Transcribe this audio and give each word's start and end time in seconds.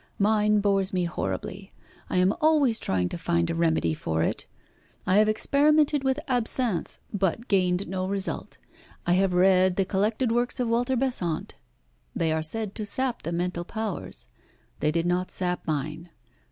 Mine 0.17 0.61
bores 0.61 0.93
me 0.93 1.03
horribly. 1.05 1.71
I 2.09 2.17
am 2.17 2.33
always 2.41 2.79
trying 2.79 3.07
to 3.09 3.19
find 3.19 3.51
a 3.51 3.53
remedy 3.53 3.93
for 3.93 4.23
it. 4.23 4.47
I 5.05 5.17
have 5.17 5.29
experimented 5.29 6.03
with 6.03 6.19
absinthe, 6.27 6.97
but 7.13 7.47
gained 7.47 7.87
no 7.87 8.07
result. 8.07 8.57
I 9.05 9.13
have 9.13 9.31
read 9.31 9.75
the 9.75 9.85
collected 9.85 10.31
works 10.31 10.59
of 10.59 10.69
Walter 10.69 10.95
Besant. 10.95 11.53
They 12.15 12.31
are 12.33 12.41
said 12.41 12.73
to 12.73 12.83
sap 12.87 13.21
the 13.21 13.31
mental 13.31 13.63
powers. 13.63 14.27
They 14.79 14.91
did 14.91 15.05
not 15.05 15.29
sap 15.29 15.67
mine. 15.67 16.09